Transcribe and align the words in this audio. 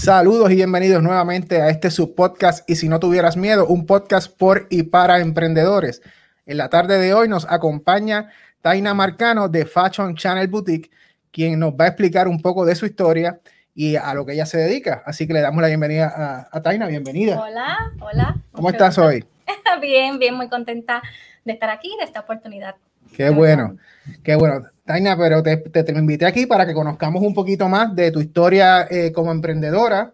Saludos 0.00 0.50
y 0.50 0.54
bienvenidos 0.54 1.02
nuevamente 1.02 1.60
a 1.60 1.68
este 1.68 1.90
subpodcast 1.90 2.68
y 2.70 2.76
si 2.76 2.88
no 2.88 2.98
tuvieras 2.98 3.36
miedo, 3.36 3.66
un 3.66 3.84
podcast 3.84 4.34
por 4.34 4.66
y 4.70 4.84
para 4.84 5.20
emprendedores. 5.20 6.00
En 6.46 6.56
la 6.56 6.70
tarde 6.70 6.98
de 6.98 7.12
hoy 7.12 7.28
nos 7.28 7.44
acompaña 7.44 8.30
Taina 8.62 8.94
Marcano 8.94 9.50
de 9.50 9.66
Fashion 9.66 10.16
Channel 10.16 10.48
Boutique, 10.48 10.90
quien 11.30 11.60
nos 11.60 11.74
va 11.74 11.84
a 11.84 11.88
explicar 11.88 12.28
un 12.28 12.40
poco 12.40 12.64
de 12.64 12.76
su 12.76 12.86
historia 12.86 13.40
y 13.74 13.96
a 13.96 14.14
lo 14.14 14.24
que 14.24 14.32
ella 14.32 14.46
se 14.46 14.56
dedica. 14.56 15.02
Así 15.04 15.26
que 15.26 15.34
le 15.34 15.42
damos 15.42 15.60
la 15.60 15.68
bienvenida 15.68 16.48
a, 16.50 16.62
Taina. 16.62 16.86
Bienvenida. 16.86 17.38
Hola, 17.38 17.92
hola. 18.00 18.36
¿Cómo 18.52 18.70
estás 18.70 18.96
hoy? 18.96 19.26
bien, 19.82 20.18
bien, 20.18 20.34
muy 20.34 20.48
contenta 20.48 21.02
de 21.44 21.52
estar 21.52 21.68
aquí, 21.68 21.94
de 21.98 22.06
esta 22.06 22.20
oportunidad. 22.20 22.74
Qué 23.16 23.30
bueno, 23.30 23.76
qué 24.22 24.34
bueno. 24.36 24.62
Taina, 24.84 25.16
pero 25.16 25.42
te, 25.42 25.56
te, 25.56 25.92
invité 25.92 26.26
aquí 26.26 26.46
para 26.46 26.66
que 26.66 26.74
conozcamos 26.74 27.22
un 27.22 27.32
poquito 27.32 27.68
más 27.68 27.94
de 27.94 28.10
tu 28.10 28.20
historia 28.20 28.86
eh, 28.90 29.12
como 29.12 29.30
emprendedora, 29.30 30.12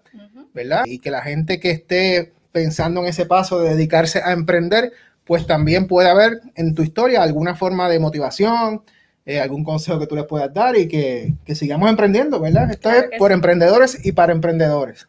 ¿verdad? 0.53 0.83
Y 0.85 0.99
que 0.99 1.11
la 1.11 1.23
gente 1.23 1.59
que 1.59 1.71
esté 1.71 2.33
pensando 2.53 3.01
en 3.01 3.07
ese 3.07 3.27
paso 3.27 3.61
de 3.61 3.71
dedicarse 3.71 4.21
a 4.23 4.33
emprender, 4.33 4.93
pues 5.25 5.47
también 5.47 5.87
pueda 5.87 6.11
haber 6.11 6.41
en 6.55 6.75
tu 6.75 6.83
historia 6.83 7.23
alguna 7.23 7.55
forma 7.55 7.89
de 7.89 7.99
motivación, 7.99 8.83
eh, 9.25 9.41
algún 9.41 9.65
consejo 9.65 9.99
que 9.99 10.07
tú 10.07 10.15
les 10.15 10.25
puedas 10.25 10.53
dar 10.53 10.77
y 10.77 10.87
que, 10.87 11.35
que 11.45 11.55
sigamos 11.55 11.91
emprendiendo, 11.91 12.39
¿verdad? 12.39 12.71
Esto 12.71 12.91
es 12.91 13.07
por 13.19 13.33
emprendedores 13.33 14.05
y 14.05 14.13
para 14.13 14.33
emprendedores. 14.33 15.09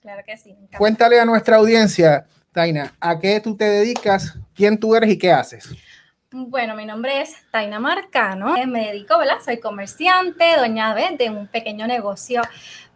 Claro 0.00 0.22
que 0.24 0.36
sí. 0.36 0.56
Cuéntale 0.78 1.18
a 1.18 1.24
nuestra 1.24 1.56
audiencia, 1.56 2.26
Taina, 2.52 2.94
¿a 3.00 3.18
qué 3.18 3.40
tú 3.40 3.56
te 3.56 3.64
dedicas? 3.64 4.38
¿Quién 4.54 4.78
tú 4.78 4.94
eres 4.94 5.10
y 5.10 5.18
qué 5.18 5.32
haces? 5.32 5.68
Bueno, 6.36 6.74
mi 6.74 6.84
nombre 6.84 7.22
es 7.22 7.32
Taina 7.52 7.78
Marcano. 7.78 8.56
Eh, 8.56 8.66
me 8.66 8.88
dedico, 8.88 9.16
¿verdad? 9.20 9.36
Soy 9.44 9.60
comerciante, 9.60 10.56
doña 10.56 10.92
de 10.92 11.30
un 11.30 11.46
pequeño 11.46 11.86
negocio 11.86 12.42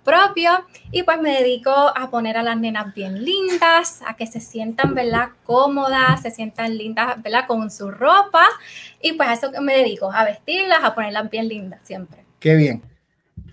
propio 0.03 0.67
y 0.91 1.05
pues 1.05 1.21
me 1.21 1.39
dedico 1.39 1.71
a 1.71 2.11
poner 2.11 2.37
a 2.37 2.43
las 2.43 2.57
nenas 2.57 2.93
bien 2.97 3.25
lindas, 3.25 4.01
a 4.05 4.17
que 4.17 4.27
se 4.27 4.41
sientan, 4.41 4.93
¿verdad? 4.93 5.29
Cómodas, 5.45 6.21
se 6.23 6.33
sientan 6.33 6.77
lindas, 6.77 7.23
¿verdad? 7.23 7.45
Con 7.47 7.71
su 7.71 7.93
ropa 7.93 8.45
y 9.01 9.13
pues 9.13 9.29
a 9.29 9.35
eso 9.35 9.53
me 9.63 9.77
dedico, 9.77 10.11
a 10.11 10.25
vestirlas, 10.25 10.81
a 10.83 10.97
ponerlas 10.97 11.31
bien 11.31 11.47
lindas 11.47 11.79
siempre. 11.85 12.25
Qué 12.41 12.57
bien. 12.57 12.83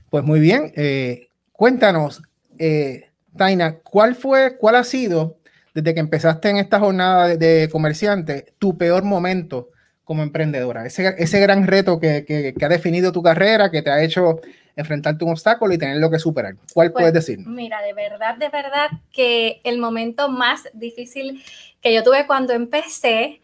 Pues 0.10 0.24
muy 0.24 0.40
bien. 0.40 0.74
Eh, 0.76 1.30
cuéntanos, 1.52 2.24
eh, 2.58 3.12
Taina, 3.38 3.78
¿cuál 3.84 4.16
fue, 4.16 4.58
cuál 4.58 4.78
ha 4.78 4.84
sido, 4.84 5.38
desde 5.76 5.94
que 5.94 6.00
empezaste 6.00 6.50
en 6.50 6.58
esta 6.58 6.80
jornada 6.80 7.28
de, 7.28 7.38
de 7.38 7.70
comerciante, 7.70 8.52
tu 8.58 8.80
peor 8.80 9.04
momento 9.04 9.70
como 10.06 10.24
emprendedora? 10.24 10.86
Ese, 10.86 11.16
ese 11.18 11.40
gran 11.42 11.68
reto 11.68 12.00
que, 12.00 12.24
que, 12.26 12.66
ha 12.66 12.70
definido 12.70 13.12
tu 13.12 13.22
carrera, 13.22 13.70
que 13.70 13.82
te 13.82 13.90
ha 13.90 14.02
hecho 14.02 14.40
enfrentarte 14.76 15.24
a 15.24 15.26
un 15.26 15.32
obstáculo 15.32 15.74
y 15.74 15.78
tenerlo 15.78 16.10
que 16.10 16.20
superar. 16.20 16.56
¿Cuál 16.74 16.92
puedes 16.92 17.12
pues, 17.12 17.26
decir? 17.26 17.40
Mira, 17.46 17.82
de 17.82 17.94
verdad, 17.94 18.38
de 18.38 18.50
verdad 18.50 18.90
que 19.12 19.62
el 19.64 19.80
momento 19.80 20.30
más 20.30 20.70
difícil 20.74 21.44
que 21.82 21.94
yo 21.94 22.04
tuve 22.04 22.28
cuando 22.28 22.54
empecé, 22.54 23.42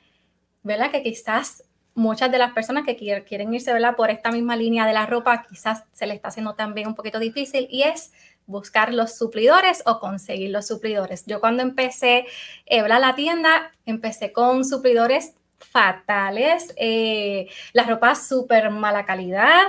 ¿verdad? 0.64 0.92
Que 0.92 1.03
quizás 1.03 1.64
muchas 1.94 2.31
de 2.31 2.38
las 2.38 2.53
personas 2.53 2.86
que 2.86 2.96
quieren 2.96 3.53
irse, 3.53 3.73
¿verdad? 3.73 3.96
Por 3.96 4.09
esta 4.09 4.31
misma 4.31 4.56
línea 4.56 4.86
de 4.86 4.94
la 4.94 5.06
ropa, 5.06 5.44
quizás 5.50 5.84
se 5.92 6.06
le 6.06 6.14
está 6.14 6.30
haciendo 6.30 6.56
también 6.56 6.88
un 6.88 6.96
poquito 6.96 7.20
difícil 7.20 7.68
y 7.70 7.84
es 7.84 8.12
buscar 8.46 8.94
los 8.94 9.16
suplidores 9.16 9.84
o 9.86 10.00
conseguir 10.00 10.52
los 10.52 10.68
suplidores. 10.68 11.25
Yo 11.25 11.40
cuando 11.40 11.64
empecé 11.64 12.25
eh, 12.66 12.88
la 12.88 13.16
tienda, 13.16 13.72
empecé 13.86 14.31
con 14.31 14.66
suplidores 14.66 15.36
fatales, 15.64 16.73
eh, 16.78 17.48
la 17.73 17.84
ropa 17.84 18.16
súper 18.16 18.70
mala 18.70 19.06
calidad. 19.06 19.62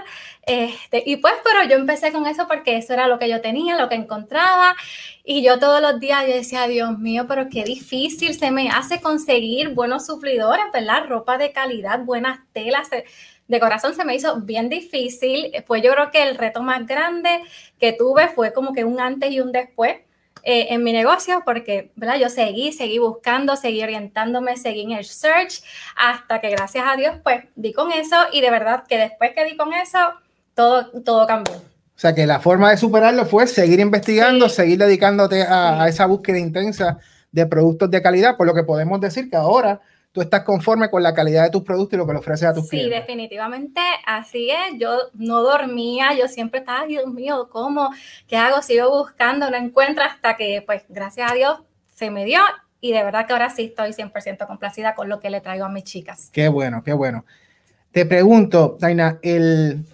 Este, 0.45 1.03
y 1.07 1.17
pues, 1.19 1.35
pero 1.45 1.69
yo 1.69 1.77
empecé 1.77 2.13
con 2.13 2.27
eso 2.27 2.49
porque 2.49 2.77
eso 2.77 2.93
era 2.93 3.07
lo 3.07 3.19
que 3.19 3.29
yo 3.29 3.41
tenía, 3.41 3.79
lo 3.79 3.89
que 3.89 3.95
encontraba. 3.95 4.75
Y 5.25 5.43
yo 5.45 5.59
todos 5.59 5.81
los 5.81 6.01
días 6.01 6.27
yo 6.27 6.35
decía, 6.35 6.67
Dios 6.67 6.99
mío, 6.99 7.27
pero 7.29 7.49
qué 7.49 7.65
difícil 7.65 8.35
se 8.35 8.51
me 8.51 8.69
hace 8.71 9.01
conseguir 9.01 9.71
buenos 9.71 10.07
suplidores, 10.07 10.65
¿verdad? 10.73 11.07
Ropa 11.09 11.39
de 11.39 11.53
calidad, 11.53 12.01
buenas 12.01 12.41
telas. 12.53 12.89
De 13.49 13.61
corazón 13.61 13.95
se 13.95 14.05
me 14.05 14.15
hizo 14.15 14.41
bien 14.41 14.69
difícil. 14.69 15.53
Pues 15.67 15.83
yo 15.83 15.93
creo 15.93 16.11
que 16.11 16.23
el 16.23 16.37
reto 16.37 16.63
más 16.63 16.87
grande 16.87 17.43
que 17.79 17.93
tuve 17.93 18.29
fue 18.29 18.53
como 18.53 18.73
que 18.73 18.85
un 18.85 19.01
antes 19.01 19.31
y 19.31 19.41
un 19.41 19.53
después 19.53 19.97
eh, 20.43 20.69
en 20.71 20.83
mi 20.83 20.93
negocio 20.93 21.43
porque, 21.45 21.93
¿verdad? 21.95 22.17
Yo 22.17 22.29
seguí, 22.29 22.73
seguí 22.73 22.99
buscando, 22.99 23.57
seguí 23.57 23.83
orientándome, 23.83 24.57
seguí 24.57 24.83
en 24.83 24.93
el 24.93 25.05
search, 25.05 25.63
hasta 25.97 26.41
que 26.41 26.51
gracias 26.51 26.85
a 26.87 26.97
Dios, 26.97 27.17
pues, 27.23 27.45
di 27.55 27.73
con 27.73 27.93
eso 27.93 28.17
y 28.33 28.41
de 28.41 28.51
verdad 28.51 28.85
que 28.89 28.99
después 28.99 29.33
que 29.35 29.45
di 29.45 29.57
con 29.57 29.73
eso, 29.73 29.99
todo, 30.55 30.91
todo 31.03 31.27
cambió. 31.27 31.55
O 31.55 31.99
sea, 32.03 32.15
que 32.15 32.27
la 32.27 32.41
forma 32.41 32.71
de 32.71 32.77
superarlo 32.77 33.25
fue 33.27 33.47
seguir 33.47 33.79
investigando, 33.79 34.49
seguir 34.49 34.79
dedicándote 34.79 35.43
a, 35.43 35.83
a, 35.83 35.89
esa 35.89 36.07
búsqueda 36.07 36.39
intensa 36.39 36.99
de 37.31 37.47
productos 37.47 37.91
de 37.91 38.03
calidad, 38.03 38.37
por 38.37 38.47
lo 38.47 38.55
que 38.55 38.65
podemos 38.65 39.01
decir 39.01 39.31
que 39.31 39.37
ahora 39.37 39.81
tú 40.13 40.21
estás 40.21 40.43
conforme 40.45 40.91
con 40.91 41.03
la 41.03 41.15
calidad 41.15 41.45
de 41.45 41.51
tus 41.51 41.63
productos 41.63 41.95
y 41.95 41.97
lo 41.97 42.07
que 42.07 42.13
le 42.13 42.19
ofreces 42.19 42.49
a 42.49 42.55
tus 42.55 42.69
clientes. 42.69 42.95
Sí, 42.95 43.01
definitivamente 43.01 43.81
así 44.07 44.51
es. 44.51 44.79
Yo 44.79 44.99
no 45.15 45.43
dormía, 45.43 46.15
yo 46.17 46.29
siempre 46.29 46.61
estaba, 46.61 46.87
Dios 46.87 47.07
mío, 47.07 47.49
¿cómo? 47.51 47.91
¿Qué 48.29 48.37
hago? 48.37 48.61
Sigo 48.63 48.91
buscando, 48.91 49.51
no 49.51 49.57
encuentro 49.57 50.05
hasta 50.05 50.37
que, 50.37 50.63
pues, 50.65 50.85
gracias 50.89 51.33
a 51.33 51.35
Dios, 51.35 51.61
se 51.95 52.11
me 52.11 52.25
dio 52.25 52.41
y 52.81 52.93
de 52.93 53.03
verdad 53.03 53.27
que 53.27 53.33
ahora 53.33 53.49
sí 53.49 53.65
estoy 53.65 53.93
100% 53.93 54.47
complacida 54.47 54.95
con 54.95 55.09
lo 55.09 55.19
que 55.21 55.31
le 55.31 55.41
traigo 55.41 55.65
a 55.65 55.69
mis 55.71 55.85
chicas. 55.85 56.29
Qué 56.33 56.49
bueno, 56.49 56.83
qué 56.85 56.93
bueno. 56.93 57.25
Te 57.91 58.05
pregunto, 58.05 58.77
Taina, 58.79 59.19
el, 59.23 59.85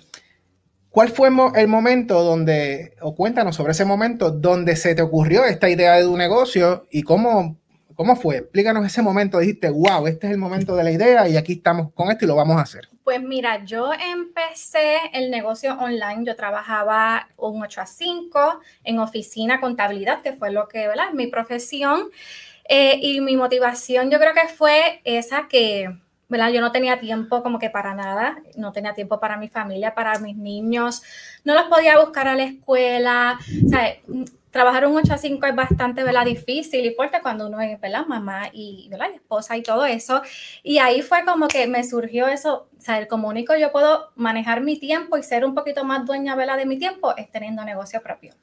¿cuál 0.89 1.11
fue 1.11 1.29
el 1.57 1.69
momento 1.69 2.25
donde, 2.25 2.95
o 3.01 3.15
cuéntanos 3.15 3.57
sobre 3.57 3.73
ese 3.73 3.85
momento 3.85 4.31
donde 4.31 4.75
se 4.75 4.95
te 4.95 5.03
ocurrió 5.03 5.45
esta 5.45 5.69
idea 5.69 5.97
de 5.97 6.07
un 6.07 6.19
negocio 6.19 6.87
y 6.91 7.03
cómo 7.03 7.57
¿Cómo 7.99 8.15
fue? 8.15 8.37
Explícanos 8.37 8.87
ese 8.87 9.03
momento. 9.03 9.41
Dijiste, 9.41 9.71
wow, 9.71 10.07
este 10.07 10.29
es 10.29 10.33
el 10.33 10.39
momento 10.39 10.77
de 10.77 10.85
la 10.85 10.93
idea 10.93 11.29
y 11.29 11.37
aquí 11.37 11.55
estamos 11.55 11.93
con 11.95 12.13
esto 12.13 12.25
y 12.25 12.29
lo 12.29 12.37
vamos 12.37 12.57
a 12.57 12.61
hacer. 12.61 12.89
Pues 13.03 13.21
mira, 13.21 13.65
yo 13.65 13.91
empecé 13.93 14.99
el 15.13 15.33
negocio 15.33 15.77
online. 15.77 16.25
Yo 16.25 16.37
trabajaba 16.37 17.27
un 17.37 17.61
8 17.61 17.81
a 17.81 17.87
5 17.87 18.61
en 18.85 19.01
oficina, 19.01 19.61
contabilidad, 19.61 20.23
que 20.23 20.33
fue 20.33 20.53
lo 20.53 20.69
que, 20.69 20.87
¿verdad? 20.87 21.11
Mi 21.13 21.27
profesión. 21.27 22.11
Eh, 22.69 23.01
y 23.03 23.21
mi 23.21 23.37
motivación 23.37 24.13
yo 24.13 24.21
creo 24.21 24.33
que 24.33 24.47
fue 24.47 25.01
esa 25.03 25.49
que, 25.49 25.91
¿verdad? 26.29 26.51
Yo 26.51 26.61
no 26.61 26.71
tenía 26.71 27.01
tiempo 27.01 27.43
como 27.43 27.59
que 27.59 27.69
para 27.69 27.97
nada, 27.97 28.41
no 28.55 28.71
tenía 28.71 28.95
tiempo 28.95 29.19
para 29.19 29.37
mi 29.39 29.49
familia, 29.49 29.97
para 29.97 30.21
mis 30.21 30.37
niños, 30.37 31.03
no 31.43 31.55
los 31.55 31.65
podía 31.65 31.99
buscar 31.99 32.29
a 32.29 32.37
la 32.37 32.45
escuela, 32.45 33.41
sea, 33.69 33.97
trabajar 34.51 34.87
un 34.87 34.97
8 34.97 35.15
a 35.15 35.19
5 35.19 35.47
es 35.47 35.55
bastante 35.55 36.03
¿verdad? 36.03 36.25
difícil 36.25 36.85
y 36.87 36.95
fuerte 36.95 37.21
cuando 37.23 37.47
uno 37.47 37.61
es 37.61 37.81
¿verdad? 37.81 38.07
mamá 38.07 38.49
y, 38.53 38.89
¿verdad? 38.91 39.11
esposa 39.15 39.57
y 39.57 39.63
todo 39.63 39.85
eso. 39.87 40.23
Y 40.63 40.79
ahí 40.79 41.03
fue 41.03 41.25
como 41.25 41.49
que 41.49 41.67
me 41.67 41.85
surgió 41.85 42.29
eso, 42.29 42.69
o 42.77 42.81
sea, 42.81 43.07
como 43.09 43.29
único 43.29 43.57
yo 43.57 43.73
puedo 43.73 44.11
manejar 44.17 44.61
mi 44.61 44.79
tiempo 44.79 45.17
y 45.17 45.23
ser 45.23 45.45
un 45.45 45.55
poquito 45.55 45.85
más 45.85 46.05
dueña 46.07 46.35
¿verdad? 46.35 46.57
de 46.57 46.67
mi 46.67 46.79
tiempo 46.79 47.17
es 47.17 47.31
teniendo 47.31 47.65
negocio 47.65 48.03
propio. 48.03 48.35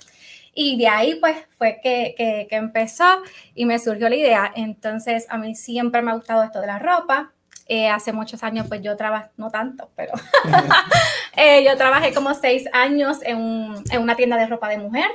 Y 0.54 0.78
de 0.78 0.88
ahí 0.88 1.16
pues 1.16 1.36
fue 1.58 1.80
que, 1.84 2.16
que, 2.18 2.48
que 2.50 2.56
empezó 2.56 3.22
y 3.54 3.66
me 3.66 3.78
surgió 3.78 4.08
la 4.08 4.16
idea. 4.16 4.52
Entonces 4.56 5.26
a 5.30 5.38
mí 5.38 5.56
siempre 5.56 6.02
me 6.02 6.12
ha 6.12 6.16
gustado 6.16 6.44
esto 6.44 6.62
de 6.62 6.68
la 6.68 6.80
ropa, 6.80 7.34
eh, 7.68 7.90
hace 7.90 8.14
muchos 8.14 8.44
años, 8.44 8.68
pues 8.68 8.84
yo 8.84 8.96
trabajé, 8.96 9.32
no 9.38 9.50
tanto, 9.50 9.90
pero 9.96 10.14
eh, 11.36 11.66
yo 11.66 11.76
trabajé 11.76 12.14
como 12.14 12.32
seis 12.36 12.66
años 12.72 13.18
en, 13.24 13.74
en, 13.90 14.02
una 14.04 14.16
tienda 14.16 14.38
de 14.38 14.46
ropa 14.46 14.70
de 14.70 14.78
mujer 14.78 15.10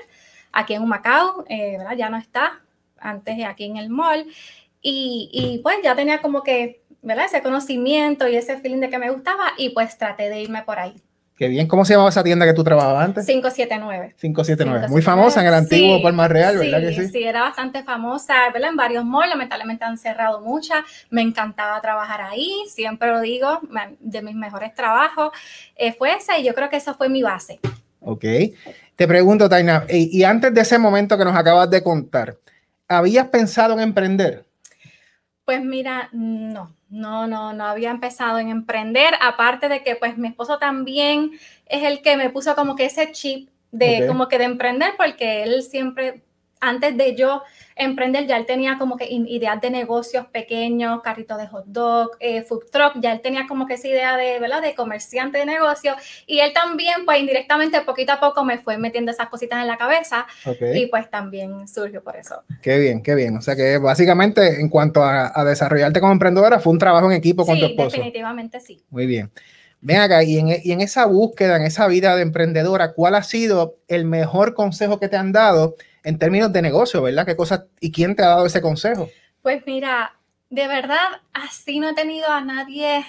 aquí 0.52 0.74
en 0.74 0.86
Macao, 0.86 1.44
eh, 1.48 1.76
¿verdad? 1.78 1.96
Ya 1.96 2.10
no 2.10 2.16
está, 2.16 2.60
antes 2.98 3.44
aquí 3.44 3.64
en 3.64 3.76
el 3.76 3.90
mall. 3.90 4.26
Y, 4.82 5.30
y, 5.32 5.58
pues 5.58 5.76
ya 5.82 5.94
tenía 5.94 6.22
como 6.22 6.42
que, 6.42 6.82
¿verdad? 7.02 7.26
Ese 7.26 7.42
conocimiento 7.42 8.28
y 8.28 8.36
ese 8.36 8.58
feeling 8.58 8.80
de 8.80 8.88
que 8.88 8.98
me 8.98 9.10
gustaba 9.10 9.52
y 9.58 9.70
pues 9.70 9.98
traté 9.98 10.30
de 10.30 10.40
irme 10.40 10.62
por 10.62 10.78
ahí. 10.78 10.94
Qué 11.40 11.48
bien. 11.48 11.66
¿Cómo 11.66 11.86
se 11.86 11.94
llamaba 11.94 12.10
esa 12.10 12.22
tienda 12.22 12.44
que 12.44 12.52
tú 12.52 12.62
trabajabas 12.62 13.02
antes? 13.02 13.24
579. 13.24 14.14
579. 14.20 14.88
Muy 14.88 15.00
famosa 15.00 15.40
en 15.40 15.46
el 15.46 15.54
antiguo 15.54 15.96
sí, 15.96 16.02
Palma 16.02 16.28
Real, 16.28 16.58
¿verdad 16.58 16.80
que 16.80 16.92
sí? 16.92 17.08
Sí, 17.08 17.24
era 17.24 17.40
bastante 17.40 17.82
famosa, 17.82 18.34
¿verdad? 18.52 18.68
En 18.68 18.76
varios 18.76 19.06
malls, 19.06 19.30
lamentablemente 19.30 19.82
han 19.86 19.96
cerrado 19.96 20.42
muchas. 20.42 20.84
Me 21.08 21.22
encantaba 21.22 21.80
trabajar 21.80 22.20
ahí, 22.20 22.52
siempre 22.68 23.08
lo 23.08 23.22
digo, 23.22 23.58
de 24.00 24.20
mis 24.20 24.34
mejores 24.34 24.74
trabajos 24.74 25.30
eh, 25.76 25.94
fue 25.94 26.12
esa 26.12 26.38
y 26.38 26.44
yo 26.44 26.54
creo 26.54 26.68
que 26.68 26.76
esa 26.76 26.92
fue 26.92 27.08
mi 27.08 27.22
base. 27.22 27.58
Ok. 28.00 28.24
Te 29.00 29.08
pregunto, 29.08 29.48
Taina, 29.48 29.86
y, 29.88 30.22
antes 30.24 30.52
de 30.52 30.60
ese 30.60 30.78
momento 30.78 31.16
que 31.16 31.24
nos 31.24 31.34
acabas 31.34 31.70
de 31.70 31.82
contar, 31.82 32.36
¿habías 32.86 33.28
pensado 33.28 33.72
en 33.72 33.80
emprender? 33.80 34.44
Pues 35.46 35.64
mira, 35.64 36.10
no, 36.12 36.76
no, 36.90 37.26
no, 37.26 37.54
no 37.54 37.64
había 37.64 37.92
empezado 37.92 38.38
en 38.38 38.50
emprender, 38.50 39.14
aparte 39.22 39.70
de 39.70 39.82
que 39.82 39.96
pues 39.96 40.18
mi 40.18 40.28
esposo 40.28 40.58
también 40.58 41.30
es 41.64 41.82
el 41.84 42.02
que 42.02 42.18
me 42.18 42.28
puso 42.28 42.54
como 42.54 42.76
que 42.76 42.84
ese 42.84 43.10
chip 43.10 43.48
de 43.70 44.06
como 44.06 44.28
que 44.28 44.36
de 44.36 44.44
emprender, 44.44 44.90
porque 44.98 45.44
él 45.44 45.62
siempre 45.62 46.22
antes 46.60 46.96
de 46.96 47.16
yo 47.16 47.42
emprender, 47.74 48.26
ya 48.26 48.36
él 48.36 48.46
tenía 48.46 48.76
como 48.78 48.96
que 48.96 49.06
ideas 49.10 49.60
de 49.60 49.70
negocios 49.70 50.26
pequeños, 50.26 51.00
carritos 51.02 51.38
de 51.38 51.46
hot 51.46 51.64
dog, 51.66 52.10
eh, 52.20 52.42
food 52.42 52.64
truck, 52.70 52.92
ya 53.00 53.12
él 53.12 53.20
tenía 53.20 53.46
como 53.48 53.66
que 53.66 53.74
esa 53.74 53.88
idea 53.88 54.16
de, 54.16 54.38
¿verdad? 54.38 54.60
De 54.60 54.74
comerciante 54.74 55.38
de 55.38 55.46
negocio 55.46 55.94
y 56.26 56.40
él 56.40 56.52
también, 56.52 57.06
pues 57.06 57.18
indirectamente, 57.18 57.80
poquito 57.80 58.12
a 58.12 58.20
poco 58.20 58.44
me 58.44 58.58
fue 58.58 58.76
metiendo 58.76 59.10
esas 59.10 59.28
cositas 59.28 59.60
en 59.60 59.66
la 59.66 59.78
cabeza 59.78 60.26
y 60.74 60.86
pues 60.86 61.08
también 61.10 61.66
surgió 61.66 62.02
por 62.02 62.16
eso. 62.16 62.42
Qué 62.62 62.78
bien, 62.78 63.02
qué 63.02 63.14
bien. 63.14 63.36
O 63.36 63.40
sea 63.40 63.56
que 63.56 63.78
básicamente 63.78 64.60
en 64.60 64.68
cuanto 64.68 65.02
a, 65.02 65.30
desarrollarte 65.44 66.00
como 66.00 66.12
emprendedora, 66.12 66.60
fue 66.60 66.72
un 66.72 66.78
trabajo 66.78 67.10
en 67.10 67.16
equipo 67.16 67.46
con 67.46 67.58
tu 67.58 67.64
esposo. 67.64 67.96
definitivamente 67.96 68.60
sí. 68.60 68.84
Muy 68.90 69.06
bien. 69.06 69.30
Ven 69.82 69.98
acá, 69.98 70.22
y 70.22 70.38
en, 70.38 70.48
y 70.62 70.72
en, 70.72 70.80
esa 70.80 71.06
búsqueda, 71.06 71.56
en 71.56 71.62
esa 71.62 71.86
vida 71.88 72.14
de 72.14 72.22
emprendedora, 72.22 72.92
¿cuál 72.92 73.14
ha 73.14 73.22
sido 73.22 73.76
el 73.88 74.04
mejor 74.04 74.54
consejo 74.54 75.00
que 75.00 75.08
te 75.08 75.16
han 75.16 75.32
dado 75.32 75.76
en 76.04 76.18
términos 76.18 76.52
de 76.52 76.60
negocio, 76.60 77.02
verdad? 77.02 77.24
¿Qué 77.24 77.36
cosas 77.36 77.64
y 77.80 77.90
quién 77.90 78.14
te 78.14 78.22
ha 78.22 78.28
dado 78.28 78.46
ese 78.46 78.60
consejo? 78.60 79.08
Pues 79.42 79.62
mira, 79.66 80.16
de 80.50 80.66
verdad, 80.66 81.22
así 81.32 81.80
no 81.80 81.88
he 81.88 81.94
tenido 81.94 82.28
a 82.28 82.42
nadie, 82.42 83.06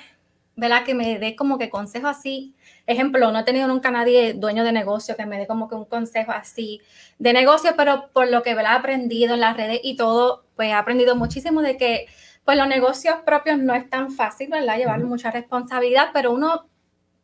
¿verdad? 0.55 0.85
Que 0.85 0.93
me 0.93 1.19
dé 1.19 1.35
como 1.35 1.57
que 1.57 1.69
consejo 1.69 2.07
así. 2.07 2.55
Ejemplo, 2.87 3.31
no 3.31 3.39
he 3.39 3.43
tenido 3.43 3.67
nunca 3.67 3.91
nadie 3.91 4.33
dueño 4.33 4.63
de 4.63 4.71
negocio 4.71 5.17
que 5.17 5.25
me 5.25 5.39
dé 5.39 5.47
como 5.47 5.67
que 5.67 5.75
un 5.75 5.85
consejo 5.85 6.31
así 6.31 6.81
de 7.19 7.33
negocio, 7.33 7.73
pero 7.75 8.09
por 8.13 8.29
lo 8.29 8.43
que 8.43 8.55
¿verdad? 8.55 8.73
he 8.73 8.79
aprendido 8.79 9.33
en 9.33 9.41
las 9.41 9.57
redes 9.57 9.81
y 9.83 9.97
todo, 9.97 10.45
pues 10.55 10.69
he 10.69 10.73
aprendido 10.73 11.15
muchísimo 11.15 11.61
de 11.61 11.77
que 11.77 12.05
pues 12.45 12.57
los 12.57 12.67
negocios 12.67 13.17
propios 13.25 13.57
no 13.59 13.73
es 13.73 13.89
tan 13.89 14.11
fácil, 14.11 14.49
¿verdad? 14.49 14.77
Llevar 14.77 14.99
mucha 15.03 15.31
responsabilidad, 15.31 16.09
pero 16.13 16.31
uno 16.31 16.65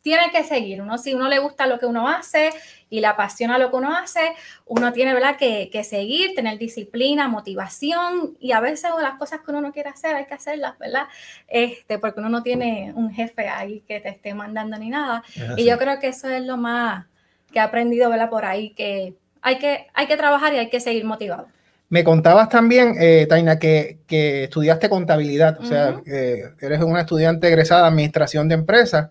tiene 0.08 0.32
que 0.32 0.46
seguir. 0.46 0.82
Uno, 0.82 0.98
si 0.98 1.14
uno 1.14 1.28
le 1.28 1.40
gusta 1.40 1.68
lo 1.68 1.80
que 1.80 1.86
uno 1.86 2.08
hace 2.08 2.52
y 2.90 3.02
le 3.02 3.08
apasiona 3.08 3.58
lo 3.58 3.70
que 3.70 3.76
uno 3.76 3.94
hace, 3.94 4.34
uno 4.66 4.94
tiene 4.94 5.14
¿verdad? 5.14 5.36
Que, 5.36 5.70
que 5.70 5.84
seguir, 5.84 6.34
tener 6.34 6.58
disciplina, 6.58 7.28
motivación 7.28 8.38
y 8.40 8.54
a 8.54 8.62
veces 8.62 8.90
las 9.02 9.16
cosas 9.16 9.42
que 9.42 9.52
uno 9.52 9.60
no 9.60 9.74
quiere 9.74 9.90
hacer 9.90 10.16
hay 10.16 10.26
que 10.26 10.36
hacerlas, 10.36 10.78
¿verdad? 10.78 11.08
Este, 11.50 12.00
porque 12.00 12.22
uno 12.22 12.30
no 12.30 12.42
tiene 12.42 12.94
un 12.96 13.12
jefe 13.12 13.50
ahí 13.50 13.84
que 13.86 14.00
te 14.00 14.08
esté 14.08 14.34
mandando 14.34 14.78
ni 14.78 14.90
nada. 14.90 15.24
Y 15.58 15.66
yo 15.66 15.78
creo 15.78 16.00
que 16.00 16.08
eso 16.08 16.30
es 16.30 16.42
lo 16.42 16.56
más 16.56 17.06
que 17.52 17.60
he 17.60 17.62
aprendido 17.62 18.10
¿verdad? 18.10 18.30
por 18.30 18.46
ahí, 18.46 18.70
que 18.70 19.14
hay, 19.42 19.58
que 19.58 19.88
hay 19.94 20.08
que 20.08 20.16
trabajar 20.16 20.54
y 20.54 20.58
hay 20.58 20.70
que 20.70 20.80
seguir 20.80 21.04
motivado. 21.04 21.50
Me 21.90 22.04
contabas 22.04 22.50
también, 22.50 22.96
eh, 23.00 23.26
Taina, 23.30 23.60
que, 23.60 24.00
que, 24.08 24.46
estudiaste 24.46 24.90
contabilidad, 24.90 25.58
o 25.60 25.66
sea, 25.66 26.02
eres 26.06 26.82
una 26.82 27.02
estudiante 27.02 27.48
egresada 27.48 27.84
de 27.84 27.88
administración 27.88 28.50
de 28.50 28.56
empresas. 28.56 29.10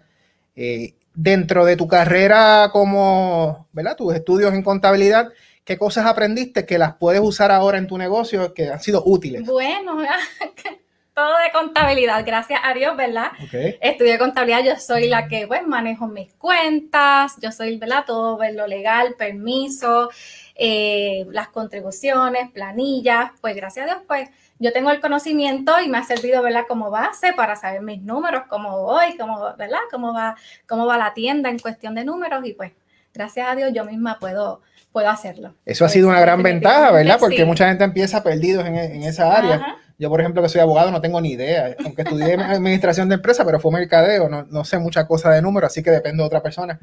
Eh, 0.56 0.94
dentro 1.14 1.64
de 1.64 1.76
tu 1.76 1.88
carrera 1.88 2.70
como, 2.73 3.69
¿verdad? 3.73 3.96
Tus 3.96 4.14
estudios 4.14 4.52
en 4.52 4.62
contabilidad, 4.62 5.31
¿qué 5.64 5.78
cosas 5.78 6.06
aprendiste 6.06 6.67
que 6.67 6.78
las 6.78 6.96
puedes 6.96 7.20
usar 7.20 7.50
ahora 7.50 7.78
en 7.78 7.87
tu 7.87 7.96
negocio 7.99 8.52
que 8.55 8.69
han 8.69 8.81
sido 8.81 9.02
útiles? 9.05 9.44
Bueno, 9.46 9.99
todo 11.16 11.38
de 11.38 11.50
contabilidad, 11.50 12.22
gracias 12.26 12.60
a 12.62 12.74
Dios, 12.74 12.94
¿verdad? 12.94 13.32
Estudié 13.80 14.18
contabilidad, 14.18 14.62
yo 14.62 14.78
soy 14.78 15.08
la 15.08 15.28
que, 15.28 15.46
pues, 15.46 15.66
manejo 15.66 16.06
mis 16.06 16.34
cuentas, 16.34 17.36
yo 17.40 17.50
soy, 17.52 17.78
¿verdad? 17.78 18.04
Todo 18.06 18.38
lo 18.52 18.66
legal, 18.66 19.14
permiso, 19.16 20.10
eh, 20.54 21.24
las 21.30 21.48
contribuciones, 21.48 22.50
planillas, 22.50 23.30
pues 23.40 23.56
gracias 23.56 23.84
a 23.84 23.94
Dios, 23.94 24.02
pues 24.06 24.28
yo 24.58 24.74
tengo 24.74 24.90
el 24.90 25.00
conocimiento 25.00 25.80
y 25.80 25.88
me 25.88 25.96
ha 25.96 26.02
servido, 26.02 26.42
¿verdad? 26.42 26.64
Como 26.68 26.90
base 26.90 27.32
para 27.32 27.56
saber 27.56 27.80
mis 27.80 28.02
números, 28.02 28.42
cómo 28.50 28.82
voy, 28.82 29.16
cómo, 29.16 29.40
¿verdad? 29.56 29.80
Cómo 29.90 30.12
va, 30.12 30.36
cómo 30.68 30.84
va 30.84 30.98
la 30.98 31.14
tienda 31.14 31.48
en 31.48 31.58
cuestión 31.58 31.94
de 31.94 32.04
números 32.04 32.44
y 32.44 32.52
pues 32.52 32.72
gracias 33.14 33.48
a 33.48 33.54
Dios 33.54 33.70
yo 33.72 33.86
misma 33.86 34.18
puedo, 34.18 34.60
puedo 34.92 35.08
hacerlo. 35.08 35.54
Eso 35.64 35.86
ha 35.86 35.88
sido 35.88 36.08
una 36.08 36.20
gran 36.20 36.42
ventaja, 36.42 36.92
¿verdad? 36.92 37.16
Porque 37.18 37.46
mucha 37.46 37.68
gente 37.68 37.84
empieza 37.84 38.22
perdidos 38.22 38.66
en, 38.66 38.76
en 38.76 39.02
esa 39.02 39.34
área. 39.34 39.78
Yo, 39.98 40.10
por 40.10 40.20
ejemplo, 40.20 40.43
que 40.43 40.48
soy 40.48 40.60
abogado, 40.60 40.90
no 40.90 41.00
tengo 41.00 41.20
ni 41.20 41.32
idea, 41.32 41.75
aunque 41.84 42.02
estudié 42.02 42.34
administración 42.34 43.08
de 43.08 43.14
empresa, 43.14 43.44
pero 43.44 43.58
fue 43.58 43.72
mercadeo, 43.72 44.28
no, 44.28 44.44
no 44.44 44.64
sé 44.64 44.78
mucha 44.78 45.06
cosa 45.06 45.31
de 45.31 45.40
números, 45.40 45.70
así 45.70 45.82
que 45.82 45.90
depende 45.90 46.22
de 46.22 46.26
otra 46.26 46.43
persona. 46.43 46.78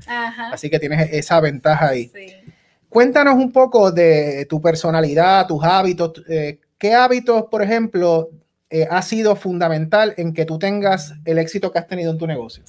Así 0.51 0.69
que 0.69 0.79
tienes 0.79 1.13
esa 1.13 1.39
ventaja 1.39 1.89
ahí. 1.89 2.11
Sí. 2.13 2.33
Cuéntanos 2.89 3.35
un 3.35 3.51
poco 3.51 3.91
de 3.91 4.45
tu 4.49 4.61
personalidad, 4.61 5.47
tus 5.47 5.63
hábitos, 5.63 6.23
eh, 6.27 6.59
¿Qué 6.83 6.93
hábitos, 6.93 7.45
por 7.49 7.61
ejemplo, 7.61 8.29
eh, 8.69 8.85
ha 8.91 9.01
sido 9.03 9.37
fundamental 9.37 10.13
en 10.17 10.33
que 10.33 10.43
tú 10.43 10.59
tengas 10.59 11.13
el 11.23 11.37
éxito 11.37 11.71
que 11.71 11.79
has 11.79 11.87
tenido 11.87 12.11
en 12.11 12.17
tu 12.17 12.27
negocio? 12.27 12.61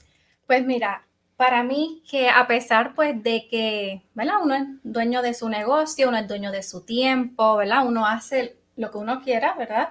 Pues 0.47 0.65
mira, 0.65 1.05
para 1.37 1.65
mí 1.65 2.01
que 2.09 2.31
a 2.31 2.47
pesar 2.47 2.95
pues 2.95 3.21
de 3.25 3.49
que, 3.51 4.03
¿verdad? 4.15 4.37
Uno 4.41 4.55
es 4.55 4.63
dueño 4.85 5.21
de 5.21 5.35
su 5.35 5.49
negocio, 5.49 6.11
uno 6.11 6.19
es 6.19 6.29
dueño 6.29 6.53
de 6.53 6.63
su 6.63 6.83
tiempo, 6.83 7.57
¿verdad? 7.57 7.85
Uno 7.85 8.07
hace 8.07 8.55
lo 8.77 8.93
que 8.93 8.99
uno 8.99 9.21
quiera, 9.21 9.57
¿verdad? 9.59 9.89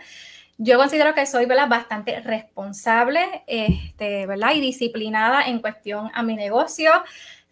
Yo 0.58 0.78
considero 0.78 1.14
que 1.14 1.26
soy, 1.26 1.46
¿verdad? 1.46 1.68
Bastante 1.68 2.20
responsable, 2.22 3.44
este, 3.48 4.26
¿verdad? 4.28 4.54
Y 4.54 4.62
disciplinada 4.62 5.48
en 5.48 5.60
cuestión 5.60 6.12
a 6.14 6.24
mi 6.24 6.36
negocio. 6.36 6.92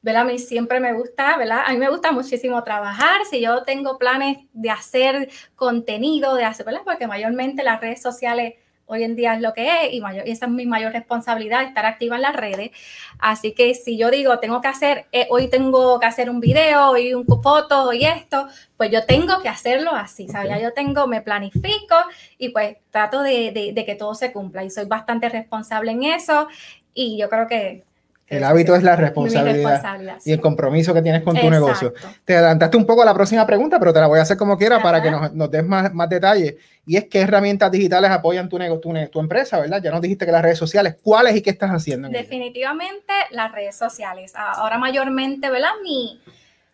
¿verdad? 0.03 0.24
A 0.24 0.25
mí 0.25 0.39
siempre 0.39 0.80
me 0.80 0.94
gusta, 0.94 1.38
¿verdad? 1.38 1.62
A 1.65 1.71
mí 1.71 1.77
me 1.77 1.89
gusta 1.89 2.12
muchísimo 2.12 2.63
trabajar. 2.63 3.21
Si 3.30 3.39
yo 3.39 3.63
tengo 3.63 3.98
planes 3.98 4.39
de 4.51 4.71
hacer 4.71 5.30
contenido, 5.56 6.33
de 6.36 6.44
hacer, 6.44 6.65
¿verdad? 6.65 6.81
Porque 6.83 7.07
mayormente 7.07 7.63
las 7.63 7.80
redes 7.80 8.01
sociales 8.01 8.56
hoy 8.86 9.04
en 9.04 9.16
día 9.16 9.36
es 9.36 9.42
lo 9.42 9.54
que 9.54 9.68
es 9.68 9.94
y, 9.94 10.01
mayor, 10.01 10.28
y 10.28 10.31
esa 10.31 10.45
es 10.45 10.51
mi 10.51 10.66
mayor 10.66 10.92
responsabilidad, 10.92 11.63
estar 11.63 11.86
activa 11.86 12.16
en 12.18 12.22
las 12.24 12.36
redes. 12.36 12.72
Así 13.19 13.54
que 13.54 13.74
si 13.74 13.98
yo 13.98 14.12
digo, 14.12 14.39
tengo 14.39 14.62
que 14.62 14.68
hacer, 14.68 15.06
eh, 15.12 15.28
hoy 15.30 15.48
tengo 15.48 16.00
que 16.00 16.06
hacer 16.06 16.30
un 16.30 16.39
video, 16.39 16.89
hoy 16.89 17.13
un 17.13 17.25
foto, 17.25 17.83
hoy 17.83 18.06
esto, 18.06 18.48
pues 18.78 18.92
yo 18.92 19.06
tengo 19.06 19.42
que 19.42 19.50
hacerlo 19.50 19.92
así, 19.94 20.28
¿sabes? 20.28 20.50
Ya 20.50 20.60
yo 20.60 20.74
tengo, 20.74 21.07
me 21.07 21.22
planifico 21.22 21.95
y 22.38 22.50
pues 22.50 22.78
trato 22.89 23.22
de, 23.22 23.51
de, 23.51 23.74
de 23.74 23.86
que 23.86 23.95
todo 23.95 24.13
se 24.13 24.31
cumpla 24.31 24.63
y 24.63 24.69
soy 24.69 24.86
bastante 24.86 25.30
responsable 25.30 25.92
en 25.92 26.04
eso 26.04 26.48
y 26.94 27.18
yo 27.18 27.30
creo 27.30 27.48
que 27.48 27.83
el 28.31 28.45
hábito 28.45 28.74
es 28.78 28.83
la 28.83 28.95
responsabilidad, 28.95 30.00
y 30.24 30.31
el 30.31 30.39
compromiso 30.39 30.94
que 30.94 31.01
tienes 31.01 31.22
con 31.22 31.36
tu 31.38 31.50
negocio. 31.50 31.94
Te 32.24 32.38
adelantaste 32.38 32.78
un 32.78 32.86
poco 32.86 33.01
a 33.01 33.06
la 33.06 33.13
próxima 33.13 33.45
pregunta, 33.45 33.78
pero 33.78 33.92
te 33.92 34.00
la 34.00 34.07
voy 34.07 34.19
a 34.19 34.22
hacer 34.22 34.38
como 34.38 34.57
quiera 34.57 34.81
para 34.81 35.04
que 35.04 35.12
nos, 35.12 35.33
nos 35.33 35.51
des 35.51 35.66
más, 35.66 35.94
más 35.94 36.07
detalles. 36.07 36.56
Y 36.86 36.98
es 36.98 37.06
qué 37.06 37.22
herramientas 37.22 37.72
digitales 37.72 38.10
apoyan 38.10 38.50
tu, 38.50 38.57
tu, 38.80 38.94
tu, 39.12 39.19
empresa, 39.19 39.60
¿verdad? 39.60 39.81
Ya 39.83 39.92
nos 39.92 40.01
dijiste 40.01 40.25
que 40.25 40.31
las 40.31 40.42
redes 40.42 40.57
sociales. 40.57 40.95
¿Cuáles 41.01 41.36
y 41.36 41.42
qué 41.42 41.51
estás 41.51 41.69
haciendo? 41.69 42.10
Definitivamente 42.10 43.13
las 43.31 43.51
redes 43.51 43.75
sociales. 43.75 44.33
Ahora 44.36 44.78
mayormente, 44.78 45.50
¿verdad? 45.50 45.72
Mi, 45.83 46.19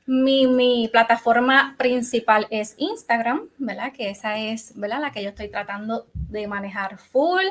mi, 0.08 0.88
plataforma 0.88 1.76
principal 1.78 2.48
es 2.50 2.76
Instagram, 2.78 3.50
¿verdad? 3.58 3.92
Que 3.92 4.10
esa 4.10 4.38
es, 4.38 4.72
¿verdad? 4.76 5.02
La 5.02 5.12
que 5.12 5.22
yo 5.22 5.30
estoy 5.30 5.50
tratando 5.50 6.08
de 6.14 6.48
manejar 6.48 6.98
full, 6.98 7.44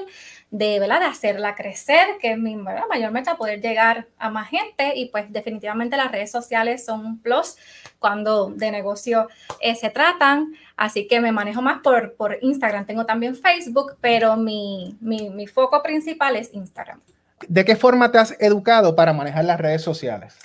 de, 0.50 0.80
¿verdad? 0.80 1.00
De 1.00 1.06
hacerla 1.06 1.54
crecer, 1.54 2.06
que 2.18 2.32
es 2.32 2.38
mi 2.38 2.56
¿verdad? 2.56 2.84
mayor 2.88 3.12
meta, 3.12 3.36
poder 3.36 3.60
llegar 3.60 4.08
a 4.18 4.30
más 4.30 4.48
gente 4.48 4.94
y 4.96 5.10
pues 5.10 5.30
definitivamente 5.30 5.98
las 5.98 6.10
redes 6.10 6.30
sociales 6.30 6.84
son 6.84 7.04
un 7.04 7.18
plus 7.20 7.56
cuando 7.98 8.48
de 8.48 8.70
negocio 8.70 9.28
eh, 9.60 9.74
se 9.74 9.90
tratan, 9.90 10.54
así 10.78 11.06
que 11.06 11.20
me 11.20 11.32
manejo 11.32 11.60
más 11.60 11.80
por, 11.82 12.14
por 12.14 12.38
Instagram. 12.40 12.86
Tengo 12.86 13.04
también 13.04 13.36
Facebook, 13.36 13.98
pero 14.00 14.36
mi, 14.36 14.96
mi, 15.00 15.28
mi 15.28 15.46
foco 15.46 15.82
principal 15.82 16.36
es 16.36 16.54
Instagram. 16.54 17.02
¿De 17.46 17.66
qué 17.66 17.76
forma 17.76 18.10
te 18.10 18.16
has 18.16 18.34
educado 18.40 18.96
para 18.96 19.12
manejar 19.12 19.44
las 19.44 19.60
redes 19.60 19.82
sociales? 19.82 20.38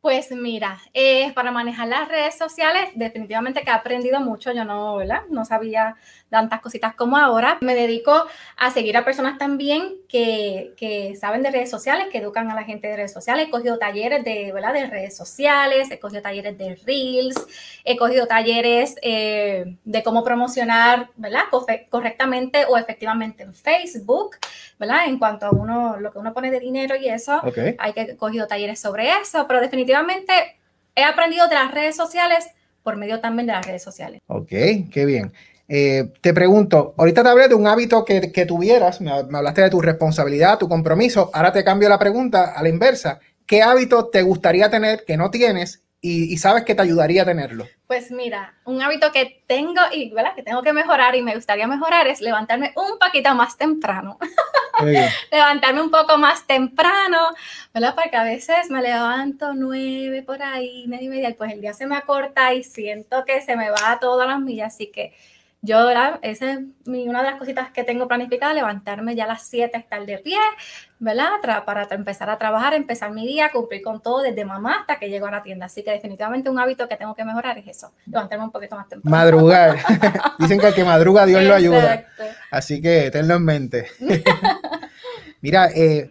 Pues 0.00 0.30
mira, 0.30 0.80
eh, 0.94 1.30
para 1.34 1.52
manejar 1.52 1.86
las 1.88 2.08
redes 2.08 2.34
sociales, 2.38 2.88
definitivamente 2.94 3.60
que 3.60 3.68
he 3.68 3.74
aprendido 3.74 4.18
mucho. 4.18 4.50
Yo 4.50 4.64
no, 4.64 4.96
¿verdad? 4.96 5.24
No 5.28 5.44
sabía 5.44 5.94
tantas 6.30 6.62
cositas 6.62 6.94
como 6.94 7.18
ahora. 7.18 7.58
Me 7.60 7.74
dedico 7.74 8.24
a 8.56 8.70
seguir 8.70 8.96
a 8.96 9.04
personas 9.04 9.36
también 9.36 9.96
que, 10.08 10.72
que, 10.78 11.16
saben 11.16 11.42
de 11.42 11.50
redes 11.50 11.68
sociales, 11.68 12.06
que 12.10 12.16
educan 12.16 12.50
a 12.50 12.54
la 12.54 12.64
gente 12.64 12.88
de 12.88 12.96
redes 12.96 13.12
sociales. 13.12 13.48
He 13.48 13.50
cogido 13.50 13.78
talleres 13.78 14.24
de, 14.24 14.50
¿verdad? 14.52 14.72
de 14.72 14.86
redes 14.86 15.14
sociales, 15.14 15.90
he 15.90 16.00
cogido 16.00 16.22
talleres 16.22 16.56
de 16.56 16.76
Reels, 16.76 17.36
he 17.84 17.98
cogido 17.98 18.26
talleres 18.26 18.96
eh, 19.02 19.76
de 19.84 20.02
cómo 20.02 20.24
promocionar 20.24 21.10
¿verdad? 21.16 21.42
correctamente 21.90 22.64
o 22.64 22.78
efectivamente 22.78 23.42
en 23.42 23.54
Facebook, 23.54 24.36
¿verdad? 24.78 25.08
En 25.08 25.18
cuanto 25.18 25.44
a 25.44 25.50
uno, 25.50 25.98
lo 25.98 26.10
que 26.10 26.18
uno 26.18 26.32
pone 26.32 26.50
de 26.50 26.60
dinero 26.60 26.96
y 26.96 27.08
eso, 27.08 27.42
hay 27.78 27.92
que 27.92 28.16
cogido 28.16 28.46
talleres 28.46 28.80
sobre 28.80 29.10
eso, 29.20 29.46
pero 29.46 29.60
definitivamente 29.60 29.89
he 29.90 31.04
aprendido 31.04 31.48
de 31.48 31.54
las 31.54 31.72
redes 31.72 31.96
sociales 31.96 32.50
por 32.82 32.96
medio 32.96 33.20
también 33.20 33.46
de 33.46 33.52
las 33.52 33.66
redes 33.66 33.82
sociales. 33.82 34.20
Ok, 34.26 34.48
qué 34.90 35.04
bien. 35.04 35.32
Eh, 35.72 36.12
te 36.20 36.34
pregunto, 36.34 36.94
ahorita 36.98 37.22
te 37.22 37.28
hablé 37.28 37.46
de 37.46 37.54
un 37.54 37.68
hábito 37.68 38.04
que, 38.04 38.44
tuvieras, 38.46 39.00
me, 39.00 39.12
hablaste 39.12 39.62
de 39.62 39.70
tu 39.70 39.80
responsabilidad, 39.80 40.58
tu 40.58 40.68
compromiso, 40.68 41.30
ahora 41.32 41.52
te 41.52 41.62
cambio 41.62 41.88
la 41.88 41.98
pregunta 41.98 42.54
a 42.56 42.62
la 42.62 42.68
inversa. 42.68 43.20
¿Qué 43.46 43.62
hábito 43.62 44.08
te 44.08 44.22
gustaría 44.22 44.68
tener 44.68 45.04
que 45.04 45.16
no 45.16 45.30
tienes 45.30 45.84
y, 46.00 46.36
sabes 46.38 46.64
que 46.64 46.74
te 46.74 46.82
ayudaría 46.82 47.22
a 47.22 47.26
tenerlo? 47.26 47.66
Pues 47.86 48.10
mira, 48.10 48.54
un 48.64 48.82
hábito 48.82 49.12
que 49.12 49.44
tengo 49.46 49.80
y 49.92 50.10
¿verdad? 50.12 50.34
que 50.34 50.42
tengo 50.42 50.62
que 50.62 50.72
mejorar 50.72 51.14
y 51.14 51.22
me 51.22 51.36
gustaría 51.36 51.68
mejorar 51.68 52.08
es 52.08 52.20
levantarme 52.20 52.72
un 52.74 52.98
poquito 52.98 53.32
más 53.36 53.56
temprano. 53.56 54.18
levantarme 55.30 55.82
un 55.82 55.90
poco 55.90 56.18
más 56.18 56.46
temprano, 56.46 57.18
¿verdad? 57.72 57.94
Porque 57.94 58.16
a 58.16 58.24
veces 58.24 58.70
me 58.70 58.82
levanto 58.82 59.52
nueve 59.54 60.22
por 60.22 60.42
ahí, 60.42 60.86
media 60.86 61.06
y 61.06 61.08
media, 61.08 61.30
y 61.30 61.34
pues 61.34 61.52
el 61.52 61.60
día 61.60 61.72
se 61.72 61.86
me 61.86 61.96
acorta 61.96 62.52
y 62.54 62.62
siento 62.62 63.24
que 63.24 63.40
se 63.42 63.56
me 63.56 63.70
va 63.70 63.92
a 63.92 63.98
todas 63.98 64.26
las 64.26 64.40
millas, 64.40 64.74
así 64.74 64.88
que 64.88 65.14
yo, 65.62 65.84
¿verdad? 65.84 66.18
Esa 66.22 66.52
es 66.52 66.58
una 66.86 67.22
de 67.22 67.30
las 67.30 67.38
cositas 67.38 67.70
que 67.70 67.84
tengo 67.84 68.08
planificada, 68.08 68.54
levantarme 68.54 69.14
ya 69.14 69.24
a 69.24 69.26
las 69.26 69.42
7, 69.42 69.76
estar 69.76 70.06
de 70.06 70.16
pie, 70.16 70.38
¿verdad? 70.98 71.28
para 71.66 71.86
empezar 71.90 72.30
a 72.30 72.38
trabajar, 72.38 72.72
empezar 72.72 73.10
mi 73.10 73.26
día, 73.26 73.50
cumplir 73.52 73.82
con 73.82 74.00
todo 74.00 74.22
desde 74.22 74.46
mamá 74.46 74.78
hasta 74.80 74.98
que 74.98 75.10
llego 75.10 75.26
a 75.26 75.30
la 75.30 75.42
tienda. 75.42 75.66
Así 75.66 75.82
que 75.82 75.90
definitivamente 75.90 76.48
un 76.48 76.58
hábito 76.58 76.88
que 76.88 76.96
tengo 76.96 77.14
que 77.14 77.26
mejorar 77.26 77.58
es 77.58 77.68
eso, 77.68 77.92
levantarme 78.06 78.44
un 78.44 78.52
poquito 78.52 78.74
más 78.74 78.88
temprano. 78.88 79.14
Madrugar. 79.14 79.76
Dicen 80.38 80.58
que 80.58 80.68
el 80.68 80.74
que 80.74 80.84
madruga 80.84 81.26
Dios 81.26 81.42
lo 81.42 81.54
ayuda. 81.54 82.06
Así 82.50 82.80
que 82.80 83.10
tenlo 83.10 83.34
en 83.34 83.44
mente. 83.44 83.86
Mira, 85.40 85.68
eh, 85.74 86.10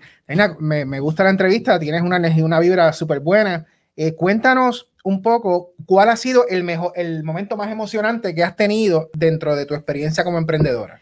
me, 0.60 1.00
gusta 1.00 1.24
la 1.24 1.30
entrevista, 1.30 1.80
tienes 1.80 2.02
una 2.02 2.18
una 2.18 2.60
vibra 2.60 2.94
súper 2.94 3.20
buena. 3.20 3.66
Eh, 3.96 4.16
cuéntanos 4.16 4.90
un 5.04 5.22
poco 5.22 5.74
cuál 5.86 6.10
ha 6.10 6.16
sido 6.16 6.48
el, 6.48 6.64
mejor, 6.64 6.92
el 6.96 7.24
momento 7.24 7.58
más 7.58 7.72
emocionante 7.72 8.36
que 8.36 8.44
has 8.44 8.56
tenido 8.56 9.10
dentro 9.14 9.56
de 9.56 9.66
tu 9.66 9.74
experiencia 9.74 10.24
como 10.24 10.38
emprendedora. 10.38 11.00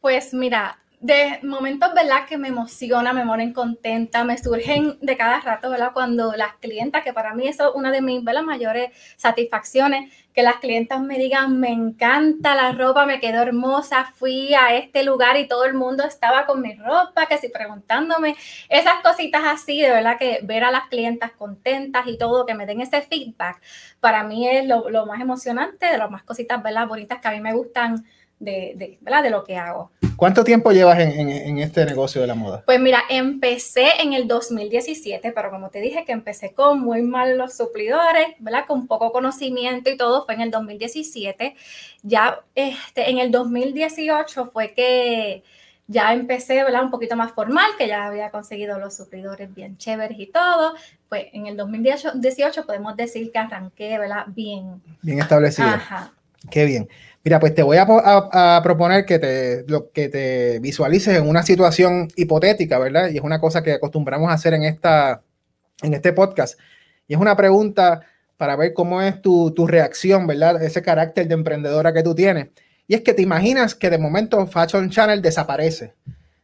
Pues 0.00 0.32
mira, 0.32 0.78
de 1.00 1.38
momentos, 1.44 1.94
¿verdad? 1.94 2.26
Que 2.28 2.36
me 2.36 2.48
emociona, 2.48 3.12
me 3.12 3.24
ponen 3.24 3.52
contenta, 3.52 4.24
me 4.24 4.36
surgen 4.36 4.98
de 5.00 5.16
cada 5.16 5.40
rato, 5.40 5.70
¿verdad? 5.70 5.92
Cuando 5.92 6.32
las 6.32 6.54
clientas, 6.56 7.04
que 7.04 7.12
para 7.12 7.34
mí 7.34 7.46
eso 7.46 7.68
es 7.70 7.74
una 7.76 7.92
de 7.92 8.00
mis 8.00 8.24
¿verdad? 8.24 8.42
mayores 8.42 8.90
satisfacciones, 9.16 10.12
que 10.34 10.42
las 10.42 10.56
clientas 10.56 11.00
me 11.00 11.18
digan, 11.18 11.58
me 11.60 11.70
encanta 11.70 12.54
la 12.56 12.72
ropa, 12.72 13.06
me 13.06 13.20
quedó 13.20 13.42
hermosa, 13.42 14.12
fui 14.14 14.54
a 14.54 14.74
este 14.74 15.04
lugar 15.04 15.36
y 15.36 15.46
todo 15.46 15.64
el 15.64 15.74
mundo 15.74 16.04
estaba 16.04 16.46
con 16.46 16.62
mi 16.62 16.74
ropa, 16.74 17.26
que 17.26 17.38
si 17.38 17.48
preguntándome, 17.48 18.34
esas 18.68 19.00
cositas 19.02 19.42
así, 19.44 19.80
de 19.80 19.90
verdad 19.90 20.18
que 20.18 20.40
ver 20.42 20.64
a 20.64 20.70
las 20.70 20.88
clientas 20.88 21.30
contentas 21.32 22.06
y 22.08 22.18
todo, 22.18 22.44
que 22.44 22.54
me 22.54 22.66
den 22.66 22.80
ese 22.80 23.02
feedback, 23.02 23.60
para 24.00 24.24
mí 24.24 24.48
es 24.48 24.66
lo, 24.66 24.90
lo 24.90 25.06
más 25.06 25.20
emocionante, 25.20 25.86
de 25.86 25.98
las 25.98 26.10
más 26.10 26.24
cositas, 26.24 26.62
¿verdad? 26.62 26.88
Bonitas 26.88 27.20
que 27.20 27.28
a 27.28 27.32
mí 27.32 27.40
me 27.40 27.54
gustan 27.54 28.04
de, 28.38 28.72
de, 28.76 28.98
¿verdad? 29.00 29.22
de 29.22 29.30
lo 29.30 29.44
que 29.44 29.56
hago. 29.56 29.90
¿Cuánto 30.16 30.42
tiempo 30.42 30.72
llevas 30.72 30.98
en, 30.98 31.28
en, 31.30 31.58
este 31.58 31.84
negocio 31.84 32.20
de 32.20 32.26
la 32.26 32.34
moda? 32.34 32.62
Pues 32.66 32.80
mira, 32.80 33.02
empecé 33.08 34.00
en 34.00 34.14
el 34.14 34.26
2017, 34.26 35.32
pero 35.32 35.50
como 35.50 35.70
te 35.70 35.80
dije 35.80 36.04
que 36.04 36.12
empecé 36.12 36.52
con 36.54 36.80
muy 36.80 37.02
mal 37.02 37.38
los 37.38 37.56
suplidores, 37.56 38.26
¿verdad? 38.40 38.64
Con 38.66 38.88
poco 38.88 39.12
conocimiento 39.12 39.90
y 39.90 39.96
todo, 39.96 40.24
fue 40.24 40.34
en 40.34 40.40
el 40.40 40.50
2017. 40.50 41.54
Ya 42.02 42.40
este, 42.54 43.10
en 43.10 43.18
el 43.18 43.30
2018 43.30 44.46
fue 44.46 44.72
que 44.72 45.44
ya 45.86 46.12
empecé, 46.12 46.62
¿verdad? 46.64 46.84
Un 46.84 46.90
poquito 46.90 47.16
más 47.16 47.32
formal, 47.32 47.70
que 47.78 47.88
ya 47.88 48.06
había 48.06 48.30
conseguido 48.30 48.78
los 48.78 48.96
suplidores 48.96 49.54
bien 49.54 49.78
chéveres 49.78 50.18
y 50.18 50.26
todo. 50.26 50.74
Pues 51.08 51.26
en 51.32 51.46
el 51.46 51.56
2018 51.56 52.66
podemos 52.66 52.94
decir 52.96 53.32
que 53.32 53.38
arranqué, 53.38 53.98
¿verdad? 53.98 54.26
Bien. 54.28 54.82
Bien 55.00 55.20
establecido. 55.20 55.68
Ajá. 55.68 56.12
Qué 56.50 56.64
bien. 56.66 56.88
Mira, 57.28 57.40
pues 57.40 57.54
te 57.54 57.62
voy 57.62 57.76
a, 57.76 58.60
proponer 58.62 59.04
que 59.04 59.18
te, 59.18 60.58
visualices 60.60 61.14
en 61.14 61.28
una 61.28 61.42
situación 61.42 62.08
hipotética, 62.16 62.78
¿verdad? 62.78 63.10
Y 63.10 63.18
es 63.18 63.22
una 63.22 63.38
cosa 63.38 63.62
que 63.62 63.74
acostumbramos 63.74 64.30
a 64.30 64.32
hacer 64.32 64.54
en, 64.54 64.64
este 64.64 66.12
podcast. 66.14 66.58
Y 67.06 67.12
es 67.12 67.20
una 67.20 67.36
pregunta 67.36 68.00
para 68.38 68.56
ver 68.56 68.72
cómo 68.72 69.02
es 69.02 69.20
tu, 69.20 69.50
tu 69.50 69.66
reacción, 69.66 70.26
¿verdad? 70.26 70.62
Ese 70.62 70.80
carácter 70.80 71.28
de 71.28 71.34
emprendedora 71.34 71.92
que 71.92 72.02
tú 72.02 72.14
tienes. 72.14 72.48
Y 72.86 72.94
es 72.94 73.02
que 73.02 73.12
te 73.12 73.20
imaginas 73.20 73.74
que 73.74 73.90
de 73.90 73.98
momento 73.98 74.46
Fashion 74.46 74.88
Channel 74.88 75.20
desaparece. 75.20 75.92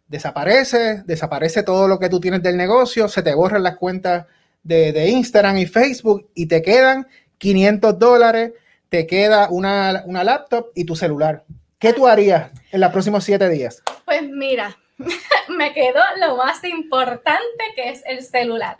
Desaparece, 0.06 1.02
desaparece 1.06 1.62
todo 1.62 1.88
lo 1.88 1.98
que 1.98 2.10
tú 2.10 2.20
tienes 2.20 2.42
del 2.42 2.58
negocio, 2.58 3.08
se 3.08 3.22
te 3.22 3.34
borran 3.34 3.62
las 3.62 3.78
cuentas 3.78 4.26
de, 4.62 4.92
de 4.92 5.08
Instagram 5.08 5.56
y 5.56 5.64
Facebook 5.64 6.28
y 6.34 6.44
te 6.44 6.60
quedan 6.60 7.06
500 7.38 7.98
dólares 7.98 8.52
te 8.94 9.08
queda 9.08 9.48
una, 9.50 10.04
una 10.06 10.22
laptop 10.22 10.68
y 10.72 10.84
tu 10.84 10.94
celular. 10.94 11.42
¿Qué 11.80 11.92
tú 11.92 12.06
harías 12.06 12.52
en 12.70 12.80
los 12.80 12.92
próximos 12.92 13.24
siete 13.24 13.48
días? 13.48 13.82
Pues 14.04 14.22
mira, 14.22 14.78
me 15.48 15.72
quedó 15.72 16.00
lo 16.24 16.36
más 16.36 16.62
importante 16.62 17.64
que 17.74 17.90
es 17.90 18.04
el 18.06 18.22
celular. 18.22 18.76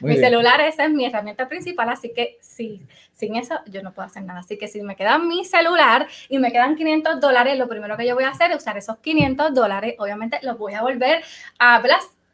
mi 0.00 0.16
celular, 0.16 0.62
esa 0.62 0.86
es 0.86 0.90
mi 0.90 1.04
herramienta 1.04 1.46
principal, 1.46 1.90
así 1.90 2.10
que 2.14 2.38
sí, 2.40 2.80
sin 3.12 3.36
eso 3.36 3.60
yo 3.66 3.82
no 3.82 3.92
puedo 3.92 4.08
hacer 4.08 4.22
nada. 4.22 4.40
Así 4.40 4.56
que 4.56 4.66
si 4.66 4.80
me 4.80 4.96
queda 4.96 5.18
mi 5.18 5.44
celular 5.44 6.06
y 6.30 6.38
me 6.38 6.52
quedan 6.52 6.74
500 6.74 7.20
dólares, 7.20 7.58
lo 7.58 7.68
primero 7.68 7.98
que 7.98 8.06
yo 8.06 8.14
voy 8.14 8.24
a 8.24 8.30
hacer 8.30 8.52
es 8.52 8.56
usar 8.56 8.78
esos 8.78 8.96
500 8.96 9.52
dólares, 9.52 9.96
obviamente 9.98 10.38
los 10.40 10.56
voy 10.56 10.72
a 10.72 10.80
volver 10.80 11.22
a 11.58 11.82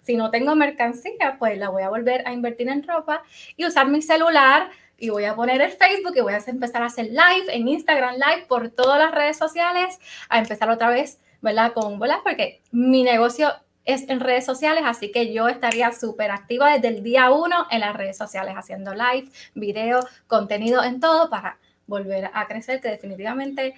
Si 0.02 0.14
no 0.14 0.30
tengo 0.30 0.54
mercancía, 0.54 1.38
pues 1.40 1.58
la 1.58 1.70
voy 1.70 1.82
a 1.82 1.88
volver 1.88 2.22
a 2.24 2.32
invertir 2.32 2.68
en 2.68 2.84
ropa 2.84 3.24
y 3.56 3.66
usar 3.66 3.88
mi 3.88 4.00
celular 4.00 4.70
y 4.98 5.10
voy 5.10 5.24
a 5.24 5.34
poner 5.34 5.60
el 5.60 5.72
Facebook 5.72 6.14
y 6.16 6.20
voy 6.20 6.34
a 6.34 6.42
empezar 6.46 6.82
a 6.82 6.86
hacer 6.86 7.06
live 7.06 7.46
en 7.48 7.68
Instagram 7.68 8.14
Live 8.14 8.46
por 8.48 8.70
todas 8.70 8.98
las 8.98 9.12
redes 9.12 9.36
sociales, 9.36 9.98
a 10.28 10.38
empezar 10.38 10.70
otra 10.70 10.88
vez, 10.88 11.18
¿verdad? 11.42 11.72
Con, 11.72 11.98
¿verdad? 11.98 12.18
Porque 12.24 12.62
mi 12.72 13.02
negocio 13.02 13.52
es 13.84 14.08
en 14.08 14.20
redes 14.20 14.44
sociales, 14.44 14.82
así 14.84 15.12
que 15.12 15.32
yo 15.32 15.48
estaría 15.48 15.92
súper 15.92 16.30
activa 16.30 16.72
desde 16.72 16.88
el 16.88 17.02
día 17.02 17.30
uno 17.30 17.66
en 17.70 17.80
las 17.80 17.94
redes 17.94 18.16
sociales, 18.16 18.54
haciendo 18.56 18.92
live, 18.94 19.28
video, 19.54 20.00
contenido 20.26 20.82
en 20.82 20.98
todo 20.98 21.30
para 21.30 21.58
volver 21.86 22.30
a 22.34 22.46
crecer, 22.46 22.80
que 22.80 22.88
definitivamente 22.88 23.74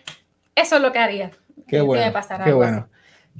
eso 0.54 0.76
es 0.76 0.82
lo 0.82 0.92
que 0.92 0.98
haría. 0.98 1.30
Qué 1.66 1.80
bueno. 1.82 2.12
qué 2.44 2.52
bueno. 2.52 2.88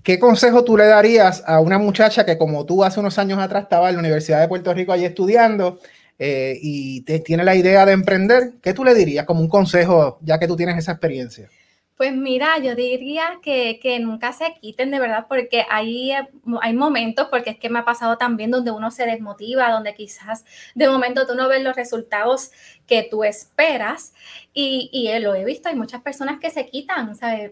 ¿Qué 0.02 0.18
consejo 0.18 0.62
tú 0.62 0.76
le 0.76 0.87
darías 0.87 1.42
a 1.47 1.61
una 1.61 1.78
muchacha 1.78 2.25
que 2.25 2.38
como 2.38 2.64
tú 2.64 2.85
hace 2.85 3.00
unos 3.00 3.18
años 3.18 3.38
atrás 3.38 3.64
estaba 3.64 3.88
en 3.88 3.97
la 3.97 4.00
Universidad 4.00 4.40
de 4.40 4.49
Puerto 4.49 4.73
Rico 4.73 4.92
allí 4.92 5.04
estudiando 5.04 5.80
eh, 6.19 6.59
y 6.61 7.03
tiene 7.03 7.45
la 7.45 7.55
idea 7.55 7.87
de 7.87 7.93
emprender, 7.93 8.55
¿qué 8.63 8.75
tú 8.75 8.85
le 8.85 8.95
dirías 8.95 9.25
como 9.25 9.41
un 9.41 9.49
consejo 9.49 10.19
ya 10.23 10.39
que 10.39 10.49
tú 10.49 10.57
tienes 10.57 10.77
esa 10.77 10.93
experiencia? 10.93 11.49
Pues 11.97 12.15
mira, 12.15 12.59
yo 12.59 12.77
diría 12.77 13.41
que, 13.43 13.81
que, 13.83 13.99
nunca 13.99 14.33
se 14.33 14.55
quiten 14.61 14.93
de 14.93 15.01
verdad 15.01 15.27
porque 15.29 15.65
hay, 15.69 16.13
hay 16.63 16.73
momentos, 16.73 17.27
porque 17.29 17.51
es 17.51 17.59
que 17.59 17.71
me 17.71 17.81
ha 17.81 17.85
pasado 17.85 18.17
también 18.17 18.53
donde 18.53 18.71
uno 18.71 18.93
se 18.93 19.05
desmotiva, 19.05 19.73
donde 19.73 19.95
quizás 19.95 20.45
de 20.77 20.89
momento 20.89 21.27
tú 21.27 21.35
no 21.35 21.49
ves 21.49 21.61
los 21.65 21.75
resultados 21.75 22.53
que 22.87 23.03
tú 23.11 23.25
esperas 23.25 24.13
y, 24.55 24.91
y 24.93 25.19
lo 25.19 25.35
he 25.35 25.45
visto, 25.45 25.69
hay 25.69 25.75
muchas 25.75 26.01
personas 26.01 26.39
que 26.39 26.51
se 26.51 26.67
quitan, 26.67 27.17
¿sabes? 27.17 27.51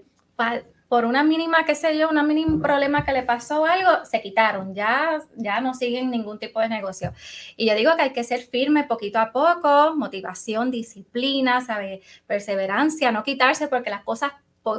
Por 0.89 1.05
una 1.05 1.25
mínima, 1.25 1.65
qué 1.65 1.75
sé 1.75 1.99
yo, 1.99 2.09
una 2.09 2.23
mínimo 2.23 2.61
problema 2.61 3.05
que 3.05 3.13
le 3.13 3.23
pasó 3.23 3.65
algo, 3.65 4.05
se 4.05 4.21
quitaron, 4.21 4.75
ya, 4.75 5.21
ya 5.37 5.61
no 5.61 5.75
siguen 5.75 6.11
ningún 6.11 6.39
tipo 6.39 6.61
de 6.61 6.69
negocio. 6.69 7.13
Y 7.57 7.67
yo 7.67 7.75
digo 7.75 7.97
que 7.97 8.03
hay 8.03 8.13
que 8.13 8.25
ser 8.25 8.41
firme 8.41 8.85
poquito 8.85 9.19
a 9.19 9.33
poco, 9.33 9.95
motivación, 9.97 10.71
disciplina, 10.71 11.61
¿sabe? 11.61 12.03
perseverancia, 12.27 13.11
no 13.11 13.25
quitarse 13.25 13.69
porque 13.69 13.91
las 13.91 14.03
cosas 14.03 14.33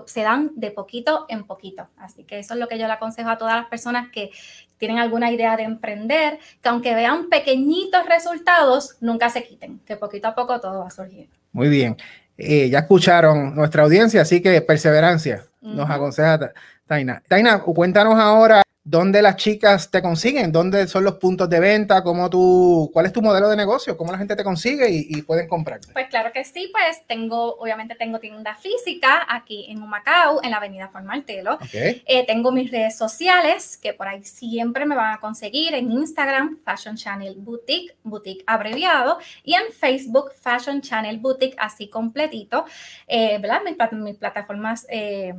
se 0.06 0.22
dan 0.22 0.52
de 0.56 0.72
poquito 0.72 1.26
en 1.30 1.46
poquito. 1.46 1.88
Así 1.98 2.24
que 2.24 2.40
eso 2.40 2.54
es 2.54 2.60
lo 2.60 2.68
que 2.68 2.78
yo 2.78 2.88
le 2.88 2.94
aconsejo 2.94 3.30
a 3.30 3.38
todas 3.38 3.56
las 3.56 3.68
personas 3.68 4.10
que 4.12 4.32
tienen 4.78 5.00
alguna 5.00 5.32
idea 5.32 5.56
de 5.56 5.64
emprender, 5.64 6.40
que 6.62 6.70
aunque 6.70 6.94
vean 6.94 7.30
pequeñitos 7.30 8.06
resultados, 8.06 8.98
nunca 9.00 9.30
se 9.30 9.44
quiten, 9.44 9.80
que 9.86 9.96
poquito 9.96 10.28
a 10.28 10.36
poco 10.36 10.60
todo 10.60 10.80
va 10.80 10.88
a 10.88 10.92
surgir. 10.92 11.30
Muy 11.52 11.70
bien. 11.70 11.98
Eh, 12.38 12.70
ya 12.70 12.80
escucharon 12.80 13.56
nuestra 13.56 13.84
audiencia, 13.84 14.22
así 14.22 14.42
que 14.42 14.62
perseverancia 14.62 15.46
nos 15.76 15.90
aconseja 15.90 16.52
Taina. 16.86 17.22
Taina, 17.28 17.60
cuéntanos 17.60 18.18
ahora 18.18 18.62
¿Dónde 18.90 19.22
las 19.22 19.36
chicas 19.36 19.92
te 19.92 20.02
consiguen? 20.02 20.54
¿Dónde 20.54 20.88
son 20.88 21.04
los 21.04 21.16
puntos 21.16 21.50
de 21.50 21.60
venta? 21.60 22.02
¿Cómo 22.04 22.30
tú, 22.30 22.90
¿Cuál 22.94 23.06
es 23.06 23.12
tu 23.12 23.22
modelo 23.22 23.50
de 23.50 23.58
negocio? 23.58 23.98
¿Cómo 23.98 24.14
la 24.14 24.18
gente 24.18 24.34
te 24.34 24.46
consigue 24.46 24.88
y, 24.90 25.22
pueden 25.24 25.50
comprarte? 25.50 25.92
Pues 25.92 26.08
claro 26.08 26.32
que 26.32 26.46
sí, 26.46 26.72
pues 26.72 27.06
tengo, 27.06 27.56
obviamente 27.56 27.96
tengo 27.96 28.20
tienda 28.20 28.56
física 28.56 29.26
aquí 29.28 29.66
en 29.70 29.84
Humacao, 29.84 30.42
en 30.42 30.52
la 30.52 30.58
avenida 30.58 30.88
Formaltelo. 30.88 31.60
Eh, 31.74 32.26
tengo 32.26 32.54
mis 32.54 32.72
redes 32.72 32.98
sociales, 32.98 33.78
que 33.78 33.92
por 33.92 34.08
ahí 34.08 34.24
siempre 34.24 34.86
me 34.86 34.96
van 34.96 35.16
a 35.16 35.20
conseguir, 35.20 35.74
en 35.74 35.92
Instagram, 35.92 36.60
Fashion 36.64 36.96
Channel 36.96 37.36
Boutique, 37.40 37.98
boutique 38.04 38.46
abreviado, 38.48 39.18
y 39.44 39.56
en 39.56 39.74
Facebook, 39.74 40.32
Fashion 40.40 40.80
Channel 40.80 41.20
Boutique, 41.20 41.58
así 41.60 41.90
completito. 41.90 42.64
Eh, 43.06 43.38
¿Verdad? 43.42 43.64
Mis, 43.92 44.16
plataformas 44.16 44.88
eh, 44.90 45.34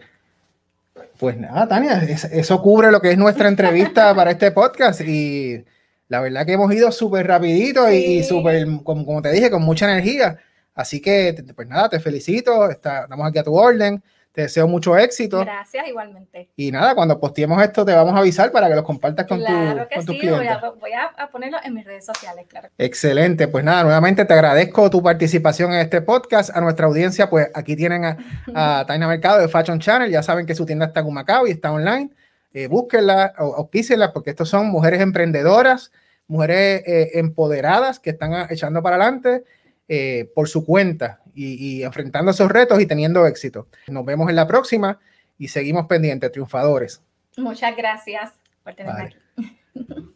Pues 1.20 1.38
nada, 1.38 1.68
Tania, 1.68 2.02
eso 2.04 2.62
cubre 2.62 2.92
lo 2.92 3.02
que 3.02 3.12
es 3.12 3.18
nuestra 3.18 3.50
entrevista 3.50 4.16
para 4.20 4.32
este 4.32 4.52
podcast 4.52 5.02
y 5.02 5.66
la 6.08 6.22
verdad 6.22 6.46
que 6.46 6.54
hemos 6.54 6.74
ido 6.74 6.90
súper 6.92 7.28
rapidito 7.28 7.92
y 7.92 8.24
súper, 8.24 8.66
como, 8.84 9.06
como, 9.06 9.22
te 9.22 9.32
dije, 9.32 9.52
con 9.52 9.64
mucha 9.64 9.92
energía. 9.92 10.38
Así 10.76 11.02
que, 11.02 11.44
pues 11.56 11.68
nada, 11.68 11.90
te 11.90 12.00
felicito, 12.00 12.70
estamos 12.70 13.28
aquí 13.28 13.40
a 13.40 13.44
tu 13.44 13.56
orden 13.56 14.02
Te 14.34 14.42
deseo 14.42 14.68
mucho 14.68 14.98
éxito. 14.98 15.42
Gracias, 15.42 15.88
igualmente. 15.88 16.50
Y 16.56 16.72
nada, 16.72 16.96
cuando 16.96 17.20
posteemos 17.20 17.62
esto, 17.62 17.86
te 17.86 17.94
vamos 17.94 18.16
a 18.16 18.18
avisar 18.18 18.52
para 18.52 18.68
que 18.68 18.76
lo 18.76 18.84
compartas 18.84 19.28
con, 19.28 19.38
claro 19.38 19.88
que 19.88 20.02
sí, 20.02 20.28
Voy, 20.28 20.48
a, 20.48 20.60
voy 20.80 20.92
a, 20.92 21.28
ponerlo 21.32 21.60
en 21.64 21.76
mis 21.76 21.86
redes 21.86 22.04
sociales, 22.04 22.48
claro. 22.50 22.70
Excelente. 22.80 23.48
Pues 23.48 23.64
nada, 23.64 23.84
nuevamente 23.84 24.26
te 24.26 24.34
agradezco 24.34 24.90
tu 24.90 25.04
participación 25.04 25.72
en 25.74 25.82
este 25.82 26.02
podcast. 26.02 26.50
A 26.56 26.62
nuestra 26.62 26.88
audiencia, 26.88 27.30
pues 27.30 27.48
aquí 27.54 27.76
tienen 27.76 28.06
a, 28.06 28.18
a 28.80 28.86
Taina 28.88 29.08
Mercado 29.08 29.40
de 29.40 29.48
Fashion 29.48 29.80
Channel. 29.80 30.10
Ya 30.10 30.24
saben 30.24 30.48
que 30.48 30.56
su 30.56 30.66
tienda 30.66 30.88
está 30.88 31.02
en 31.02 31.06
Humacao 31.06 31.46
y 31.46 31.52
está 31.52 31.72
online. 31.72 32.10
Eh, 32.54 32.68
búsquenla, 32.68 33.34
auspícenla, 33.38 34.14
porque 34.14 34.32
estos 34.32 34.50
son 34.50 34.68
mujeres 34.68 35.02
emprendedoras, 35.02 35.92
mujeres 36.28 36.84
eh, 36.88 37.12
empoderadas 37.16 38.00
que 38.00 38.12
están 38.12 38.48
echando 38.50 38.82
para 38.82 38.96
adelante 38.96 39.44
eh, 39.88 40.32
por 40.34 40.48
su 40.48 40.66
cuenta 40.66 41.23
y, 41.34 41.84
enfrentando 41.84 42.32
esos 42.32 42.50
retos 42.52 42.80
y 42.82 42.86
teniendo 42.86 43.26
éxito. 43.26 43.68
Nos 43.88 44.06
vemos 44.06 44.30
en 44.30 44.36
la 44.36 44.48
próxima 44.48 45.00
y 45.38 45.48
seguimos 45.48 45.88
pendientes, 45.88 46.32
triunfadores. 46.32 47.02
Muchas 47.38 47.76
gracias 47.76 48.34
por 48.64 48.76
tenerme 48.76 49.02
aquí. 49.04 49.18